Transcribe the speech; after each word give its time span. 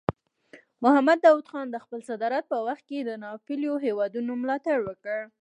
محمد 0.83 1.17
داود 1.25 1.47
خان 1.51 1.65
د 1.71 1.77
خپل 1.83 1.99
صدارت 2.09 2.43
په 2.51 2.57
وخت 2.67 2.83
کې 2.89 2.99
د 3.03 3.11
ناپېیلو 3.23 3.71
هیوادونو 3.85 4.31
ملاتړ 4.41 4.77
وکړ. 4.83 5.19